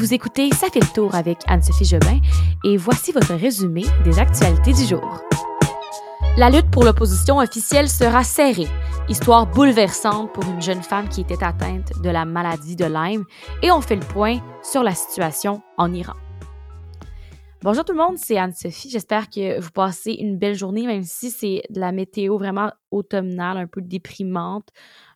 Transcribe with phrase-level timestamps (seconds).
[0.00, 2.20] Vous écoutez Ça fait le tour avec Anne-Sophie Jobin
[2.64, 5.20] et voici votre résumé des actualités du jour.
[6.38, 8.68] La lutte pour l'opposition officielle sera serrée.
[9.10, 13.26] Histoire bouleversante pour une jeune femme qui était atteinte de la maladie de Lyme
[13.62, 16.14] et on fait le point sur la situation en Iran.
[17.62, 18.88] Bonjour tout le monde, c'est Anne-Sophie.
[18.88, 23.58] J'espère que vous passez une belle journée, même si c'est de la météo vraiment automnale,
[23.58, 24.70] un peu déprimante.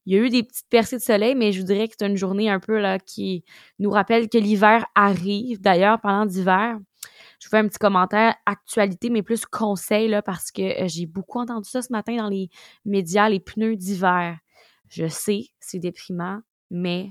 [0.07, 2.07] Il y a eu des petites percées de soleil, mais je vous dirais que c'est
[2.07, 3.45] une journée un peu là qui
[3.79, 5.61] nous rappelle que l'hiver arrive.
[5.61, 6.79] D'ailleurs, pendant l'hiver,
[7.41, 11.41] je vous fais un petit commentaire actualité, mais plus conseil parce que euh, j'ai beaucoup
[11.41, 12.49] entendu ça ce matin dans les
[12.85, 14.39] médias, les pneus d'hiver.
[14.89, 16.41] Je sais, c'est déprimant,
[16.71, 17.11] mais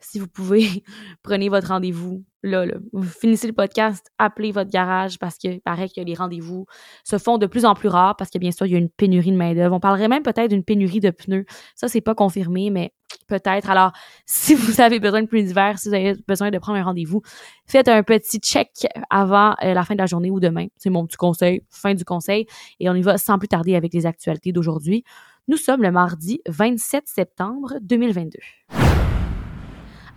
[0.00, 0.66] si vous pouvez,
[1.22, 2.66] prenez votre rendez-vous là.
[2.92, 6.66] Vous finissez le podcast, appelez votre garage parce que paraît que les rendez-vous
[7.04, 8.88] se font de plus en plus rares parce que bien sûr, il y a une
[8.88, 9.74] pénurie de main-d'œuvre.
[9.76, 11.44] On parlerait même peut-être d'une pénurie de pneus.
[11.74, 12.92] Ça, c'est pas confirmé, mais
[13.28, 13.70] peut-être.
[13.70, 13.92] Alors,
[14.26, 17.22] si vous avez besoin de pneus d'hiver, si vous avez besoin de prendre un rendez-vous,
[17.66, 20.66] faites un petit check avant euh, la fin de la journée ou demain.
[20.76, 22.46] C'est mon petit conseil, fin du conseil.
[22.78, 25.04] Et on y va sans plus tarder avec les actualités d'aujourd'hui.
[25.48, 28.38] Nous sommes le mardi 27 septembre 2022.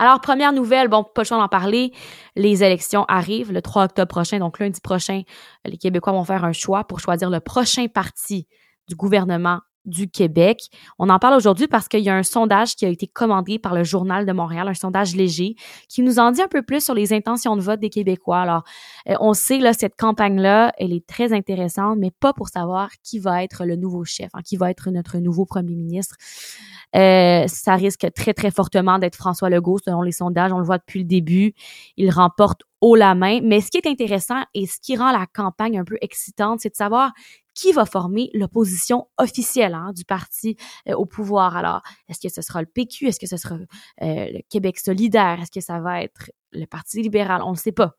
[0.03, 1.93] Alors, première nouvelle, bon, pas le choix d'en parler,
[2.35, 5.21] les élections arrivent le 3 octobre prochain, donc lundi prochain,
[5.63, 8.45] les Québécois vont faire un choix pour choisir le prochain parti
[8.89, 10.69] du gouvernement du Québec.
[10.99, 13.73] On en parle aujourd'hui parce qu'il y a un sondage qui a été commandé par
[13.73, 15.55] le Journal de Montréal, un sondage léger,
[15.89, 18.39] qui nous en dit un peu plus sur les intentions de vote des Québécois.
[18.39, 18.63] Alors,
[19.09, 23.19] euh, on sait, là, cette campagne-là, elle est très intéressante, mais pas pour savoir qui
[23.19, 26.15] va être le nouveau chef, hein, qui va être notre nouveau premier ministre.
[26.95, 30.51] Euh, ça risque très, très fortement d'être François Legault, selon les sondages.
[30.53, 31.53] On le voit depuis le début.
[31.97, 33.39] Il remporte haut la main.
[33.41, 36.69] Mais ce qui est intéressant et ce qui rend la campagne un peu excitante, c'est
[36.69, 37.11] de savoir
[37.53, 41.55] qui va former l'opposition officielle hein, du parti euh, au pouvoir?
[41.55, 43.07] Alors, est-ce que ce sera le PQ?
[43.07, 43.65] Est-ce que ce sera euh,
[44.01, 45.39] le Québec solidaire?
[45.41, 47.41] Est-ce que ça va être le Parti libéral?
[47.43, 47.95] On ne sait pas.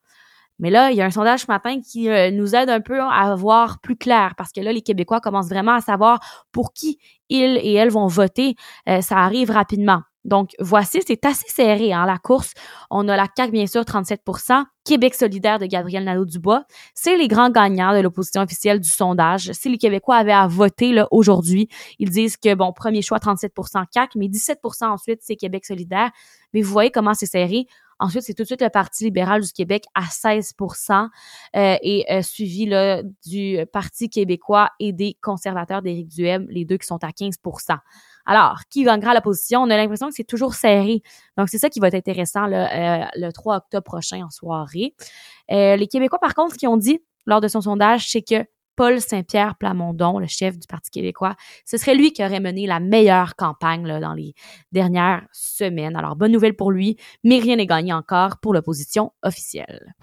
[0.61, 3.01] Mais là, il y a un sondage ce matin qui euh, nous aide un peu
[3.01, 6.21] à voir plus clair parce que là, les Québécois commencent vraiment à savoir
[6.53, 6.99] pour qui
[7.29, 8.55] ils et elles vont voter.
[8.87, 10.03] Ça arrive rapidement.
[10.25, 12.55] Donc, voici, c'est assez serré, hein, la course.
[12.91, 16.65] On a la CAQ, bien sûr, 37% Québec solidaire de Gabriel Nadeau-Dubois.
[16.95, 19.53] C'est les grands gagnants de l'opposition officielle du sondage.
[19.53, 21.69] Si les Québécois avaient à voter, là, aujourd'hui,
[21.99, 26.11] ils disent que, bon, premier choix, 37% CAQ, mais 17% ensuite, c'est Québec solidaire.
[26.53, 27.67] Mais vous voyez comment c'est serré.
[27.99, 31.09] Ensuite, c'est tout de suite le Parti libéral du Québec à 16%
[31.57, 36.77] euh, et euh, suivi là, du Parti québécois et des conservateurs d'Éric Duhem, les deux
[36.77, 37.37] qui sont à 15
[38.27, 39.61] alors, qui gagnera la position?
[39.61, 41.03] On a l'impression que c'est toujours serré.
[41.37, 44.95] Donc, c'est ça qui va être intéressant euh, le 3 octobre prochain en soirée.
[45.49, 48.47] les Québécois, par contre, ce qu'ils ont dit lors de son sondage, c'est que
[48.77, 52.81] Paul Saint-Pierre Plamondon, le chef du Parti québécois, ce serait lui qui aurait mené la
[52.81, 54.35] meilleure campagne là, dans les
[54.73, 55.97] dernières semaines.
[55.97, 59.95] Alors, bonne nouvelle pour lui, mais rien n'est gagné encore pour l'opposition officielle.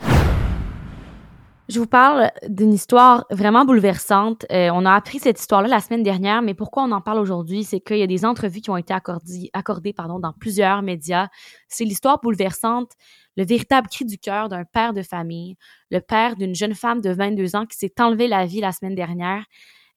[1.72, 4.46] Je vous parle d'une histoire vraiment bouleversante.
[4.52, 7.64] Euh, on a appris cette histoire-là la semaine dernière, mais pourquoi on en parle aujourd'hui?
[7.64, 11.30] C'est qu'il y a des entrevues qui ont été accordées, accordées pardon, dans plusieurs médias.
[11.70, 12.92] C'est l'histoire bouleversante,
[13.38, 15.56] le véritable cri du cœur d'un père de famille,
[15.92, 18.96] le père d'une jeune femme de 22 ans qui s'est enlevé la vie la semaine
[18.96, 19.46] dernière.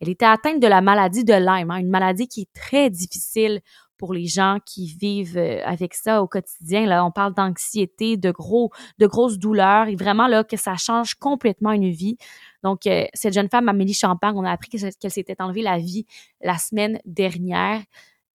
[0.05, 3.63] Elle était atteinte de la maladie de Lyme, hein, une maladie qui est très difficile
[3.97, 6.85] pour les gens qui vivent euh, avec ça au quotidien.
[6.85, 11.15] Là, on parle d'anxiété, de gros, de grosses douleurs et vraiment là que ça change
[11.15, 12.19] complètement une vie.
[12.63, 16.05] Donc, euh, cette jeune femme, Amélie Champagne, on a appris qu'elle s'était enlevée la vie
[16.43, 17.81] la semaine dernière.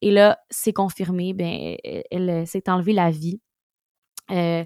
[0.01, 1.75] Et là, c'est confirmé, ben,
[2.09, 3.39] elle, s'est enlevée la vie.
[4.31, 4.63] Euh,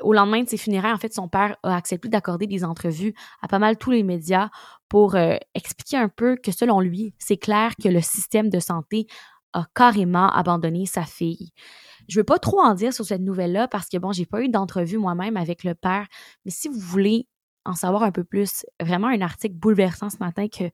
[0.00, 3.48] au lendemain de ses funérailles, en fait, son père a accepté d'accorder des entrevues à
[3.48, 4.50] pas mal tous les médias
[4.88, 5.16] pour
[5.54, 9.06] expliquer un peu que selon lui, c'est clair que le système de santé
[9.52, 11.52] a carrément abandonné sa fille.
[12.08, 14.48] Je veux pas trop en dire sur cette nouvelle-là parce que bon, j'ai pas eu
[14.48, 16.06] d'entrevue moi-même avec le père,
[16.44, 17.26] mais si vous voulez
[17.64, 20.70] en savoir un peu plus, vraiment un article bouleversant ce matin que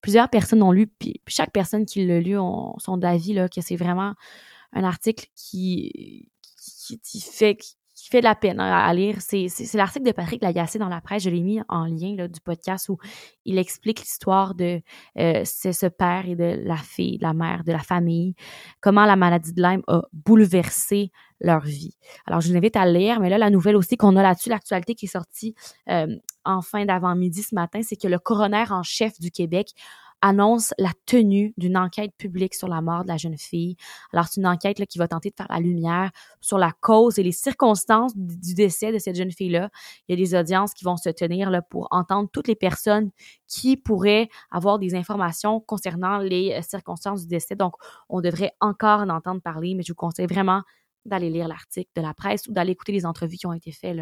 [0.00, 3.60] plusieurs personnes ont lu, puis chaque personne qui l'a lu ont, sont d'avis là que
[3.60, 4.14] c'est vraiment
[4.72, 6.30] un article qui,
[6.86, 7.58] qui, qui fait
[8.06, 9.16] qui fait de la peine hein, à, lire.
[9.18, 11.24] C'est, l'article de Patrick Lagacé dans la presse.
[11.24, 12.98] Je l'ai mis en lien là, du podcast où
[13.44, 14.80] il explique l'histoire de
[15.18, 18.36] euh, ce père et de la fille, de la mère, de la famille,
[18.80, 21.10] comment la maladie de Lyme a bouleversé
[21.40, 21.96] leur vie.
[22.26, 24.94] Alors, je vous invite à lire, mais là, la nouvelle aussi qu'on a là-dessus, l'actualité
[24.94, 25.56] qui est sortie
[25.90, 26.06] euh,
[26.44, 29.72] en fin d'avant-midi ce matin, c'est que le coroner en chef du Québec
[30.22, 33.76] annonce la tenue d'une enquête publique sur la mort de la jeune fille.
[34.12, 36.10] Alors, c'est une enquête qui va tenter de faire la lumière
[36.40, 39.70] sur la cause et les circonstances du décès de cette jeune fille-là.
[40.08, 43.10] Il y a des audiences qui vont se tenir pour entendre toutes les personnes
[43.46, 47.54] qui pourraient avoir des informations concernant les euh, circonstances du décès.
[47.54, 47.74] Donc,
[48.08, 50.62] on devrait encore en entendre parler, mais je vous conseille vraiment
[51.04, 53.98] d'aller lire l'article de la presse ou d'aller écouter les entrevues qui ont été faites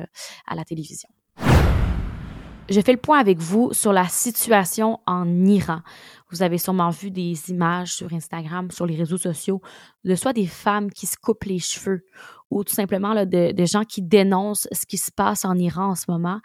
[0.47, 1.11] à la télévision.
[2.71, 5.81] Je fais le point avec vous sur la situation en Iran.
[6.31, 9.61] Vous avez sûrement vu des images sur Instagram, sur les réseaux sociaux,
[10.05, 12.07] de soit des femmes qui se coupent les cheveux
[12.51, 15.95] ou tout simplement là, de, gens qui dénoncent ce qui se passe en Iran en
[15.95, 16.41] ce moment.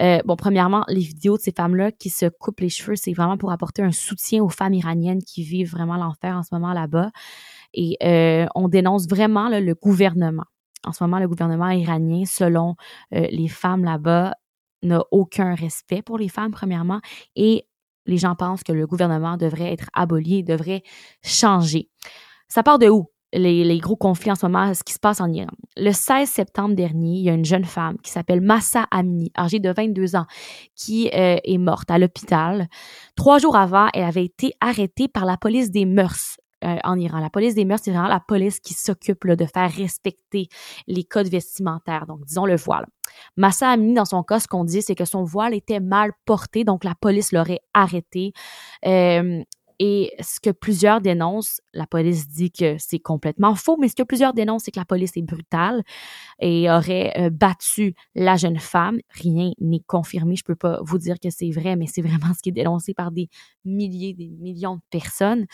[0.00, 3.38] Euh, bon, premièrement, les vidéos de ces femmes-là qui se coupent les cheveux, c'est vraiment
[3.38, 7.10] pour apporter un soutien aux femmes iraniennes qui vivent vraiment l'enfer en ce moment là-bas.
[7.74, 10.44] Et euh, on dénonce vraiment là, le gouvernement.
[10.84, 12.74] En ce moment, le gouvernement iranien, selon
[13.14, 14.34] euh, les femmes là-bas,
[14.84, 17.00] n'a aucun respect pour les femmes, premièrement,
[17.36, 17.66] et
[18.06, 20.82] les gens pensent que le gouvernement devrait être aboli, devrait
[21.22, 21.88] changer.
[22.48, 23.10] Ça part de où?
[23.36, 25.50] Les, gros conflits en ce moment, ce qui se passe en Iran?
[25.76, 29.58] Le 16 septembre dernier, il y a une jeune femme qui s'appelle Massa Amini, âgée
[29.58, 30.26] de 22 ans,
[30.76, 32.68] qui euh, est morte à l'hôpital.
[33.16, 37.18] Trois jours avant, elle avait été arrêtée par la police des mœurs euh, en Iran.
[37.20, 40.48] La police des mœurs, c'est vraiment la police qui s'occupe de faire respecter
[40.86, 42.86] les codes vestimentaires, donc disons le voile.
[43.36, 46.64] Massa Amini, dans son cas, ce qu'on dit, c'est que son voile était mal porté,
[46.64, 48.32] donc la police l'aurait arrêté.
[48.86, 49.42] Euh,
[49.80, 54.02] et ce que plusieurs dénoncent, la police dit que c'est complètement faux, mais ce que
[54.02, 55.82] plusieurs dénoncent, c'est que la police est brutale
[56.38, 58.98] et aurait euh, battu la jeune femme.
[59.10, 62.40] Rien n'est confirmé, je peux pas vous dire que c'est vrai, mais c'est vraiment ce
[62.40, 63.28] qui est dénoncé par des
[63.64, 65.46] milliers, des millions de personnes.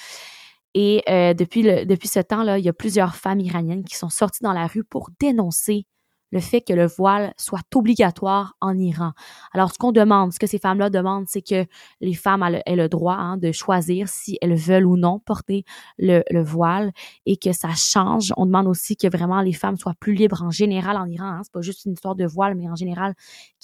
[0.74, 4.42] Et euh, depuis, depuis ce temps-là, il y a plusieurs femmes iraniennes qui sont sorties
[4.42, 5.86] dans la rue pour dénoncer
[6.32, 9.12] le fait que le voile soit obligatoire en Iran.
[9.52, 11.66] Alors, ce qu'on demande, ce que ces femmes-là demandent, c'est que
[12.00, 15.64] les femmes aient le droit hein, de choisir si elles veulent ou non porter
[15.98, 16.92] le, le, voile
[17.26, 18.32] et que ça change.
[18.36, 21.26] On demande aussi que vraiment les femmes soient plus libres en général en Iran.
[21.26, 21.40] Hein.
[21.42, 23.14] C'est pas juste une histoire de voile, mais en général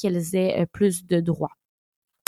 [0.00, 1.52] qu'elles aient euh, plus de droits.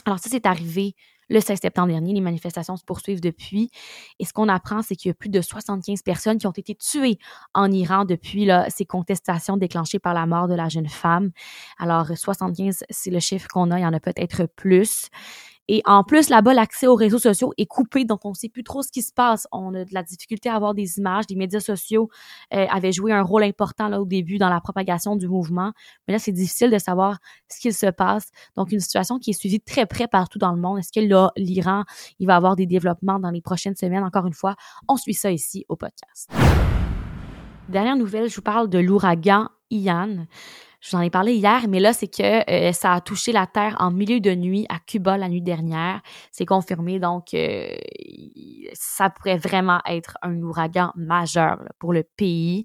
[0.05, 0.95] Alors, ça, c'est arrivé
[1.29, 2.13] le 16 septembre dernier.
[2.13, 3.71] Les manifestations se poursuivent depuis.
[4.19, 6.75] Et ce qu'on apprend, c'est qu'il y a plus de 75 personnes qui ont été
[6.75, 7.19] tuées
[7.55, 11.31] en Iran depuis là, ces contestations déclenchées par la mort de la jeune femme.
[11.79, 13.79] Alors, 75, c'est le chiffre qu'on a.
[13.79, 15.09] Il y en a peut-être plus.
[15.69, 18.65] Et en plus, là-bas, l'accès aux réseaux sociaux est coupé, donc on ne sait plus
[18.65, 19.47] trop ce qui se passe.
[19.53, 21.27] On a de la difficulté à avoir des images.
[21.29, 22.09] Les médias sociaux
[22.55, 25.73] euh, avaient joué un rôle important là au début dans la propagation du mouvement,
[26.07, 27.19] mais là, c'est difficile de savoir
[27.51, 28.31] ce qu'il se passe.
[28.57, 30.79] Donc, une situation qui est suivie très près partout dans le monde.
[30.79, 31.85] Est-ce que là, l'Iran,
[32.19, 34.03] il va avoir des développements dans les prochaines semaines?
[34.03, 34.57] Encore une fois,
[34.89, 36.31] on suit ça ici au podcast.
[37.69, 40.27] Dernière nouvelle, je vous parle de l'ouragan Ian.
[40.89, 43.47] Je vous en ai parlé hier, mais là, c'est que euh, ça a touché la
[43.47, 46.01] Terre en milieu de nuit à Cuba la nuit dernière.
[46.33, 47.69] C'est confirmé, donc euh,
[48.73, 52.65] ça pourrait vraiment être un ouragan majeur pour le pays.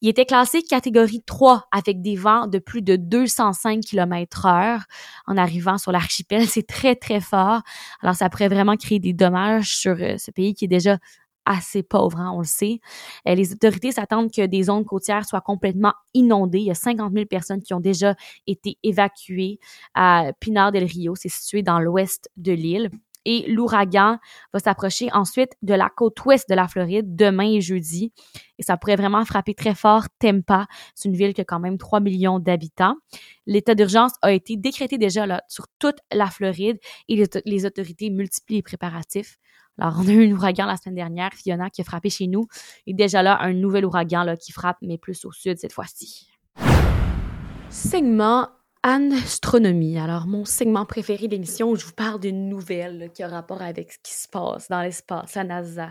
[0.00, 4.80] Il était classé catégorie 3 avec des vents de plus de 205 km heure
[5.26, 6.46] en arrivant sur l'archipel.
[6.48, 7.60] C'est très, très fort.
[8.00, 10.96] Alors, ça pourrait vraiment créer des dommages sur euh, ce pays qui est déjà
[11.44, 12.80] assez pauvre, hein, on le sait.
[13.28, 16.58] Euh, les autorités s'attendent que des zones côtières soient complètement inondées.
[16.58, 18.14] Il y a 50 000 personnes qui ont déjà
[18.46, 19.58] été évacuées
[19.94, 22.90] à Pinar del Rio, c'est situé dans l'ouest de l'île.
[23.24, 24.18] Et l'ouragan
[24.52, 28.12] va s'approcher ensuite de la côte ouest de la Floride demain et jeudi.
[28.58, 30.66] Et ça pourrait vraiment frapper très fort Tampa.
[30.94, 32.96] C'est une ville qui a quand même 3 millions d'habitants.
[33.46, 36.78] L'état d'urgence a été décrété déjà sur toute la Floride
[37.08, 39.38] et les autorités multiplient les préparatifs.
[39.78, 42.46] Alors, on a eu un ouragan la semaine dernière, Fiona, qui a frappé chez nous.
[42.86, 46.30] Et déjà là, un nouvel ouragan là, qui frappe, mais plus au sud cette fois-ci.
[47.70, 48.48] Segment
[48.82, 49.98] astronomie.
[49.98, 53.92] Alors, mon segment préféré d'émission où je vous parle d'une nouvelle qui a rapport avec
[53.92, 55.90] ce qui se passe dans l'espace, la NASA,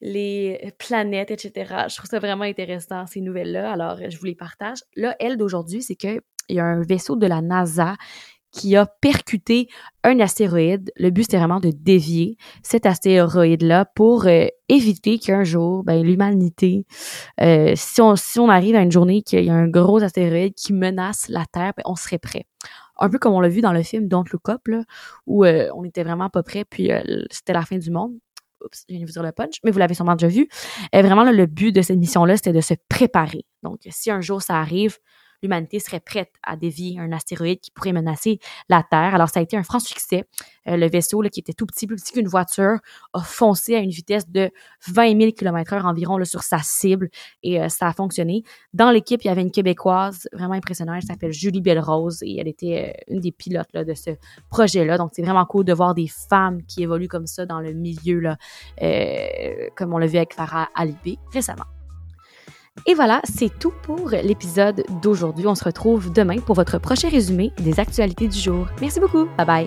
[0.00, 1.86] les planètes, etc.
[1.88, 3.72] Je trouve ça vraiment intéressant, ces nouvelles-là.
[3.72, 4.78] Alors, je vous les partage.
[4.96, 7.94] Là, elle d'aujourd'hui, c'est qu'il y a un vaisseau de la NASA
[8.52, 9.68] qui a percuté
[10.02, 10.90] un astéroïde.
[10.96, 16.86] Le but, c'était vraiment de dévier cet astéroïde-là pour euh, éviter qu'un jour, ben, l'humanité,
[17.40, 20.54] euh, si, on, si on arrive à une journée qu'il y a un gros astéroïde
[20.54, 22.44] qui menace la Terre, ben, on serait prêt.
[22.98, 24.82] Un peu comme on l'a vu dans le film Don't Look Up, là,
[25.26, 26.90] où euh, on était vraiment pas prêt, puis
[27.30, 28.14] c'était la fin du monde.
[28.64, 30.48] Oups, je viens de vous dire le punch, mais vous l'avez sûrement déjà vu.
[30.94, 33.44] vraiment, le but de cette mission-là, c'était de se préparer.
[33.62, 34.96] Donc, si un jour ça arrive,
[35.42, 38.38] l'humanité serait prête à dévier un astéroïde qui pourrait menacer
[38.68, 39.14] la Terre.
[39.14, 40.24] Alors, ça a été un franc succès.
[40.68, 42.78] Euh, le vaisseau, qui était tout petit, plus petit qu'une voiture,
[43.12, 44.50] a foncé à une vitesse de
[44.88, 47.08] 20 000 km heure environ sur sa cible
[47.42, 48.42] et euh, ça a fonctionné.
[48.72, 50.96] Dans l'équipe, il y avait une Québécoise vraiment impressionnante.
[51.02, 54.10] Elle s'appelle Julie Belrose et elle était euh, une des pilotes de ce
[54.50, 54.98] projet-là.
[54.98, 58.34] Donc, c'est vraiment cool de voir des femmes qui évoluent comme ça dans le milieu,
[59.76, 61.75] comme on l'a vu avec Farah Alibé récemment.
[62.84, 65.46] Et voilà, c'est tout pour l'épisode d'aujourd'hui.
[65.46, 68.66] On se retrouve demain pour votre prochain résumé des actualités du jour.
[68.80, 69.26] Merci beaucoup.
[69.36, 69.66] Bye bye.